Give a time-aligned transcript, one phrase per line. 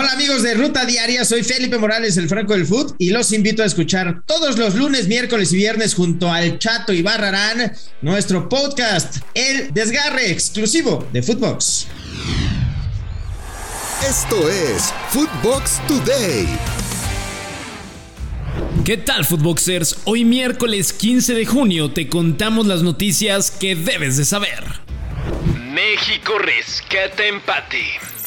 [0.00, 3.64] Hola amigos de Ruta Diaria, soy Felipe Morales, el Franco del Foot, y los invito
[3.64, 9.16] a escuchar todos los lunes, miércoles y viernes junto al Chato y Barrarán nuestro podcast,
[9.34, 11.88] El Desgarre, exclusivo de Footbox.
[14.08, 16.46] Esto es Footbox Today.
[18.84, 19.96] ¿Qué tal, Footboxers?
[20.04, 24.62] Hoy miércoles 15 de junio te contamos las noticias que debes de saber.
[25.72, 28.17] México rescata empate.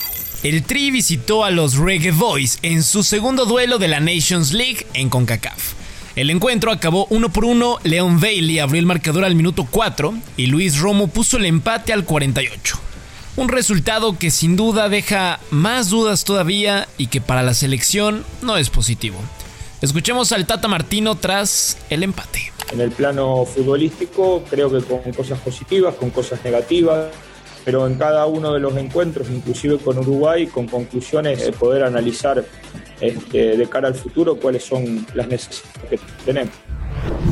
[0.44, 4.88] El Tri visitó a los Reggae Boys en su segundo duelo de la Nations League
[4.96, 5.74] en CONCACAF.
[6.16, 10.48] El encuentro acabó uno por uno, Leon Bailey abrió el marcador al minuto 4 y
[10.48, 12.80] Luis Romo puso el empate al 48.
[13.36, 18.58] Un resultado que sin duda deja más dudas todavía y que para la selección no
[18.58, 19.20] es positivo.
[19.84, 22.52] Escuchemos al Tata Martino tras el empate.
[22.72, 27.10] En el plano futbolístico creo que con cosas positivas, con cosas negativas,
[27.64, 32.44] pero en cada uno de los encuentros, inclusive con Uruguay, con conclusiones, de poder analizar
[33.00, 36.54] este, de cara al futuro cuáles son las necesidades que tenemos.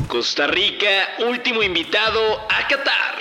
[0.08, 3.19] Costa Rica, último invitado a Qatar.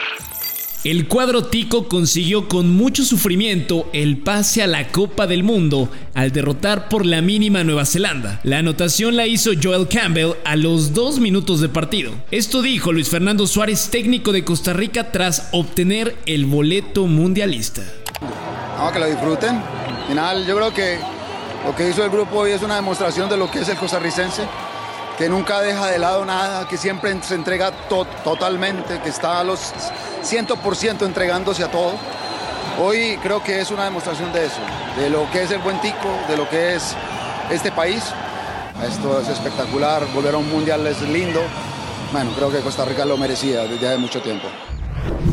[0.85, 6.31] El cuadro tico consiguió con mucho sufrimiento el pase a la Copa del Mundo al
[6.31, 8.39] derrotar por la mínima Nueva Zelanda.
[8.45, 12.13] La anotación la hizo Joel Campbell a los dos minutos de partido.
[12.31, 17.83] Esto dijo Luis Fernando Suárez, técnico de Costa Rica, tras obtener el boleto mundialista.
[18.77, 19.57] Vamos a que lo disfruten.
[19.57, 20.99] Al final, yo creo que
[21.67, 24.45] lo que hizo el grupo hoy es una demostración de lo que es el costarricense
[25.19, 29.75] que nunca deja de lado nada, que siempre se entrega totalmente, que está a los
[30.23, 31.95] 100% entregándose a todo.
[32.81, 34.61] Hoy creo que es una demostración de eso,
[34.97, 36.95] de lo que es el buen tico, de lo que es
[37.51, 38.05] este país.
[38.89, 41.41] Esto es espectacular, volver a un mundial es lindo.
[42.13, 44.47] Bueno, creo que Costa Rica lo merecía desde hace mucho tiempo.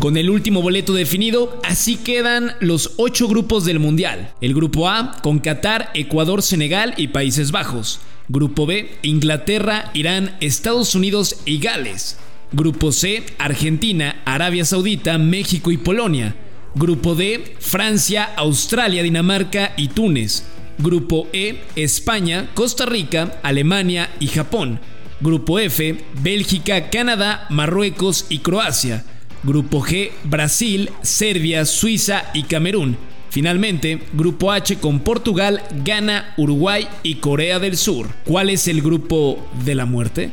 [0.05, 4.35] Con el último boleto definido, así quedan los ocho grupos del Mundial.
[4.39, 8.01] El grupo A, con Qatar, Ecuador, Senegal y Países Bajos.
[8.27, 12.19] Grupo B, Inglaterra, Irán, Estados Unidos y Gales.
[12.51, 16.35] Grupo C, Argentina, Arabia Saudita, México y Polonia.
[16.75, 20.45] Grupo D, Francia, Australia, Dinamarca y Túnez.
[20.77, 24.79] Grupo E, España, Costa Rica, Alemania y Japón.
[25.19, 29.03] Grupo F, Bélgica, Canadá, Marruecos y Croacia.
[29.45, 32.97] Grupo G, Brasil, Serbia, Suiza y Camerún.
[33.29, 38.07] Finalmente, Grupo H con Portugal, Ghana, Uruguay y Corea del Sur.
[38.23, 40.31] ¿Cuál es el grupo de la muerte?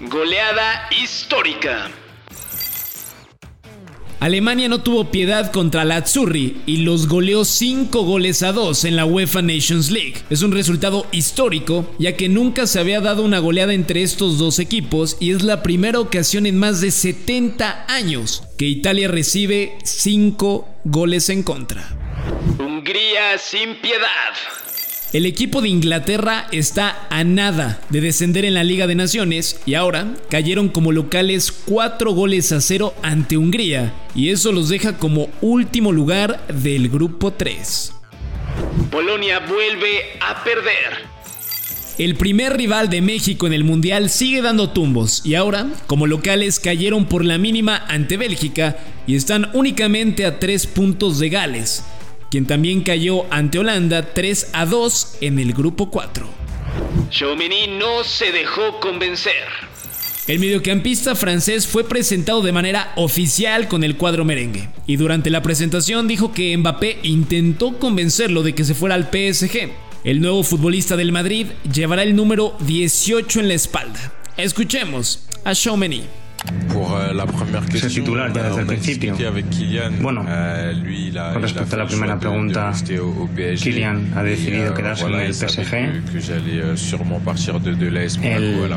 [0.00, 1.90] Goleada histórica.
[4.22, 8.94] Alemania no tuvo piedad contra la Azzurri y los goleó 5 goles a 2 en
[8.94, 10.14] la UEFA Nations League.
[10.30, 14.60] Es un resultado histórico, ya que nunca se había dado una goleada entre estos dos
[14.60, 20.68] equipos y es la primera ocasión en más de 70 años que Italia recibe 5
[20.84, 21.88] goles en contra.
[22.60, 24.71] Hungría sin piedad.
[25.12, 29.74] El equipo de Inglaterra está a nada de descender en la Liga de Naciones y
[29.74, 35.28] ahora cayeron como locales 4 goles a 0 ante Hungría y eso los deja como
[35.42, 37.92] último lugar del grupo 3.
[38.90, 41.04] Polonia vuelve a perder.
[41.98, 46.58] El primer rival de México en el Mundial sigue dando tumbos y ahora, como locales,
[46.58, 51.84] cayeron por la mínima ante Bélgica y están únicamente a 3 puntos de Gales
[52.32, 56.26] quien también cayó ante Holanda 3 a 2 en el grupo 4.
[57.10, 59.34] Chaumini no se dejó convencer.
[60.26, 65.42] El mediocampista francés fue presentado de manera oficial con el cuadro merengue y durante la
[65.42, 69.68] presentación dijo que Mbappé intentó convencerlo de que se fuera al PSG.
[70.02, 74.10] El nuevo futbolista del Madrid llevará el número 18 en la espalda.
[74.38, 76.21] Escuchemos a Chaumini.
[76.50, 79.16] Euh, Ser titular ya desde el principio.
[80.00, 82.72] Bueno, euh, con respecto a la primera pregunta,
[83.62, 85.74] Kylian ha decidido euh, quedarse en el PSG.
[88.22, 88.70] Él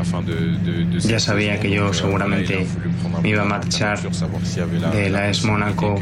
[1.00, 2.66] ya sabía que yo seguramente
[3.22, 3.98] me iba a marchar
[4.92, 6.00] de la AS Mónaco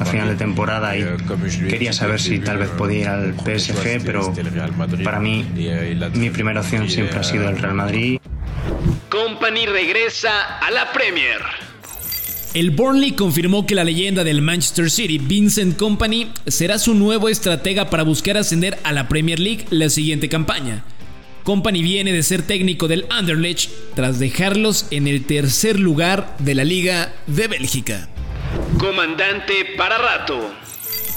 [0.00, 1.04] a final de temporada y
[1.68, 4.32] quería saber si tal vez podía ir al PSG, pero
[5.02, 5.44] para mí
[6.14, 8.18] mi primera opción siempre ha sido el Real Madrid.
[9.14, 11.38] Company regresa a la Premier.
[12.52, 17.90] El Burnley confirmó que la leyenda del Manchester City, Vincent Company, será su nuevo estratega
[17.90, 20.84] para buscar ascender a la Premier League la siguiente campaña.
[21.44, 26.64] Company viene de ser técnico del Anderlecht tras dejarlos en el tercer lugar de la
[26.64, 28.08] Liga de Bélgica.
[28.78, 30.40] Comandante para rato.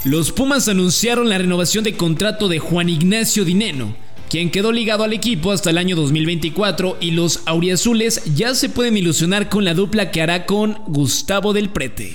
[0.04, 3.96] Los Pumas anunciaron la renovación de contrato de Juan Ignacio Dineno
[4.28, 8.96] quien quedó ligado al equipo hasta el año 2024 y los auriazules ya se pueden
[8.96, 12.14] ilusionar con la dupla que hará con Gustavo del Prete.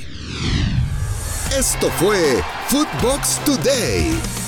[1.57, 4.42] Esto fue Footbox Today.